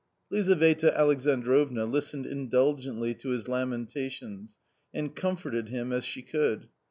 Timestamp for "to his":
3.13-3.47